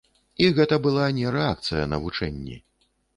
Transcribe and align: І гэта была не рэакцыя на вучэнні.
І 0.43 0.45
гэта 0.59 0.79
была 0.87 1.05
не 1.17 1.33
рэакцыя 1.35 1.83
на 1.91 1.99
вучэнні. 2.07 2.57